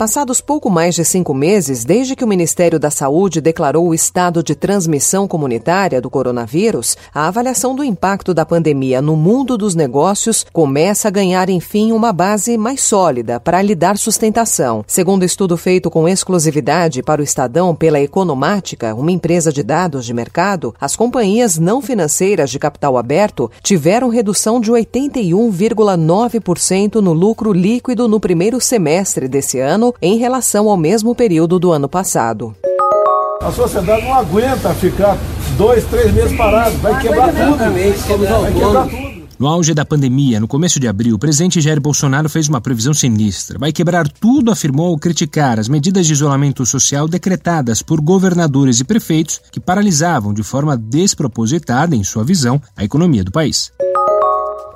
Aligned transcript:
Passados 0.00 0.40
pouco 0.40 0.70
mais 0.70 0.94
de 0.94 1.04
cinco 1.04 1.34
meses 1.34 1.84
desde 1.84 2.16
que 2.16 2.24
o 2.24 2.26
Ministério 2.26 2.80
da 2.80 2.90
Saúde 2.90 3.38
declarou 3.38 3.86
o 3.86 3.94
estado 3.94 4.42
de 4.42 4.54
transmissão 4.54 5.28
comunitária 5.28 6.00
do 6.00 6.08
coronavírus, 6.08 6.96
a 7.14 7.28
avaliação 7.28 7.74
do 7.74 7.84
impacto 7.84 8.32
da 8.32 8.46
pandemia 8.46 9.02
no 9.02 9.14
mundo 9.14 9.58
dos 9.58 9.74
negócios 9.74 10.46
começa 10.54 11.08
a 11.08 11.10
ganhar, 11.10 11.50
enfim, 11.50 11.92
uma 11.92 12.14
base 12.14 12.56
mais 12.56 12.80
sólida 12.80 13.38
para 13.38 13.60
lhe 13.60 13.74
dar 13.74 13.98
sustentação. 13.98 14.82
Segundo 14.86 15.22
estudo 15.22 15.54
feito 15.58 15.90
com 15.90 16.08
exclusividade 16.08 17.02
para 17.02 17.20
o 17.20 17.24
Estadão 17.24 17.74
pela 17.74 18.00
Economática, 18.00 18.94
uma 18.94 19.12
empresa 19.12 19.52
de 19.52 19.62
dados 19.62 20.06
de 20.06 20.14
mercado, 20.14 20.74
as 20.80 20.96
companhias 20.96 21.58
não 21.58 21.82
financeiras 21.82 22.48
de 22.48 22.58
capital 22.58 22.96
aberto 22.96 23.50
tiveram 23.62 24.08
redução 24.08 24.62
de 24.62 24.72
81,9% 24.72 27.02
no 27.02 27.12
lucro 27.12 27.52
líquido 27.52 28.08
no 28.08 28.18
primeiro 28.18 28.58
semestre 28.62 29.28
desse 29.28 29.60
ano 29.60 29.89
em 30.00 30.18
relação 30.18 30.68
ao 30.68 30.76
mesmo 30.76 31.14
período 31.14 31.58
do 31.58 31.72
ano 31.72 31.88
passado. 31.88 32.54
A 33.40 33.50
sociedade 33.50 34.04
não 34.04 34.14
aguenta 34.14 34.74
ficar 34.74 35.16
dois, 35.56 35.84
três 35.84 36.12
meses 36.12 36.36
parado, 36.36 36.76
vai 36.78 37.00
quebrar 37.00 37.32
tudo. 37.32 37.58
Vai 37.58 38.52
quebrar 38.52 38.86
tudo. 38.86 39.10
No 39.40 39.48
auge 39.48 39.72
da 39.72 39.86
pandemia, 39.86 40.38
no 40.38 40.46
começo 40.46 40.78
de 40.78 40.86
abril, 40.86 41.16
o 41.16 41.18
presidente 41.18 41.62
Jair 41.62 41.80
Bolsonaro 41.80 42.28
fez 42.28 42.46
uma 42.46 42.60
previsão 42.60 42.92
sinistra. 42.92 43.58
Vai 43.58 43.72
quebrar 43.72 44.06
tudo, 44.06 44.50
afirmou 44.50 44.88
ao 44.88 44.98
criticar 44.98 45.58
as 45.58 45.66
medidas 45.66 46.06
de 46.06 46.12
isolamento 46.12 46.66
social 46.66 47.08
decretadas 47.08 47.80
por 47.80 48.02
governadores 48.02 48.80
e 48.80 48.84
prefeitos 48.84 49.40
que 49.50 49.58
paralisavam 49.58 50.34
de 50.34 50.42
forma 50.42 50.76
despropositada, 50.76 51.96
em 51.96 52.04
sua 52.04 52.22
visão, 52.22 52.60
a 52.76 52.84
economia 52.84 53.24
do 53.24 53.32
país. 53.32 53.72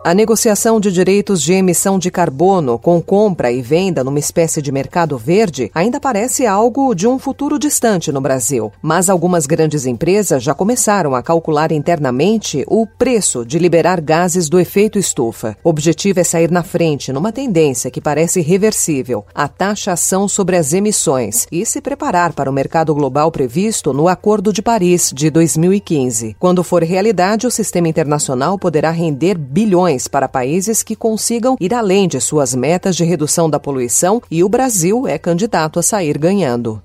A 0.07 0.13
negociação 0.13 0.79
de 0.79 0.93
direitos 0.93 1.41
de 1.41 1.55
emissão 1.55 1.99
de 1.99 2.11
carbono 2.11 2.79
com 2.79 3.01
compra 3.01 3.51
e 3.51 3.63
venda 3.63 4.05
numa 4.05 4.19
espécie 4.19 4.61
de 4.61 4.71
mercado 4.71 5.17
verde 5.17 5.71
ainda 5.75 5.99
parece 5.99 6.45
algo 6.45 6.95
de 6.95 7.09
um 7.09 7.19
futuro 7.19 7.59
distante 7.59 8.13
no 8.13 8.21
Brasil. 8.21 8.71
Mas 8.83 9.09
algumas 9.09 9.47
grandes 9.47 9.87
empresas 9.87 10.43
já 10.43 10.53
começaram 10.53 11.15
a 11.15 11.23
calcular 11.23 11.73
internamente 11.73 12.67
o 12.69 12.87
preço 12.87 13.47
de 13.47 13.59
liberar 13.59 13.99
gases 13.99 14.47
do 14.51 14.61
efeito 14.61 14.99
estufa. 14.99 15.57
O 15.65 15.71
objetivo 15.71 16.21
é 16.21 16.25
sair 16.25 16.51
na 16.51 16.63
frente 16.63 17.11
numa 17.11 17.33
tendência 17.33 17.91
que 17.91 17.99
parece 17.99 18.43
reversível, 18.43 19.25
a 19.35 19.49
taxação 19.49 20.29
sobre 20.29 20.59
as 20.59 20.75
emissões, 20.75 21.47
e 21.51 21.65
se 21.65 21.81
preparar 21.81 22.35
para 22.35 22.51
o 22.51 22.53
mercado 22.53 22.95
global 22.95 23.33
previsto 23.33 23.95
no 23.95 24.07
Acordo 24.07 24.53
de 24.53 24.61
Paris 24.61 25.11
de 25.15 25.31
2015. 25.31 26.37
Quando 26.39 26.63
for 26.63 26.83
realidade, 26.83 27.47
o 27.47 27.51
sistema 27.51 27.89
internacional 27.89 28.59
poderá 28.59 28.91
render 28.91 29.39
bilhões 29.39 29.94
para 30.09 30.29
países 30.29 30.83
que 30.83 30.97
consigam 30.97 31.57
ir 31.61 31.73
além 31.73 32.09
de 32.09 32.21
suas 32.21 32.55
metas 32.55 32.97
de 32.97 33.05
redução 33.05 33.49
da 33.49 33.61
poluição 33.61 34.23
e 34.31 34.43
o 34.43 34.49
Brasil 34.49 35.07
é 35.07 35.19
candidato 35.19 35.79
a 35.79 35.83
sair 35.83 36.19
ganhando. 36.19 36.83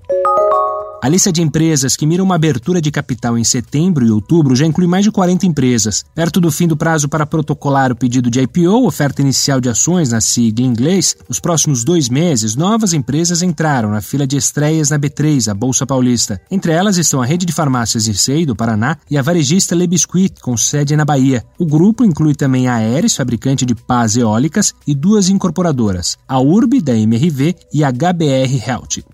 A 1.02 1.08
lista 1.08 1.32
de 1.32 1.40
empresas 1.40 1.96
que 1.96 2.04
miram 2.04 2.26
uma 2.26 2.34
abertura 2.34 2.78
de 2.78 2.90
capital 2.90 3.38
em 3.38 3.42
setembro 3.42 4.06
e 4.06 4.10
outubro 4.10 4.54
já 4.54 4.66
inclui 4.66 4.86
mais 4.86 5.02
de 5.02 5.10
40 5.10 5.46
empresas. 5.46 6.04
Perto 6.14 6.42
do 6.42 6.50
fim 6.50 6.68
do 6.68 6.76
prazo 6.76 7.08
para 7.08 7.24
protocolar 7.24 7.90
o 7.90 7.96
pedido 7.96 8.30
de 8.30 8.38
IPO, 8.38 8.86
oferta 8.86 9.22
inicial 9.22 9.62
de 9.62 9.70
ações 9.70 10.10
na 10.10 10.20
sigla 10.20 10.66
em 10.66 10.68
inglês, 10.68 11.16
nos 11.26 11.40
próximos 11.40 11.84
dois 11.84 12.10
meses, 12.10 12.54
novas 12.54 12.92
empresas 12.92 13.40
entraram 13.40 13.90
na 13.90 14.02
fila 14.02 14.26
de 14.26 14.36
estreias 14.36 14.90
na 14.90 14.98
B3, 14.98 15.50
a 15.50 15.54
Bolsa 15.54 15.86
Paulista. 15.86 16.38
Entre 16.50 16.70
elas 16.70 16.98
estão 16.98 17.22
a 17.22 17.24
rede 17.24 17.46
de 17.46 17.52
farmácias 17.54 18.06
Icei, 18.06 18.44
do 18.44 18.54
Paraná, 18.54 18.98
e 19.10 19.16
a 19.16 19.22
varejista 19.22 19.74
Le 19.74 19.86
Biscuit, 19.86 20.34
com 20.42 20.54
sede 20.54 20.94
na 20.96 21.06
Bahia. 21.06 21.42
O 21.58 21.64
grupo 21.64 22.04
inclui 22.04 22.34
também 22.34 22.68
a 22.68 22.74
Aeres, 22.74 23.16
fabricante 23.16 23.64
de 23.64 23.74
pás 23.74 24.18
eólicas, 24.18 24.74
e 24.86 24.94
duas 24.94 25.30
incorporadoras, 25.30 26.18
a 26.28 26.38
URB, 26.38 26.82
da 26.82 26.94
MRV, 26.94 27.56
e 27.72 27.82
a 27.82 27.90
HBR 27.90 28.68
Health. 28.68 29.02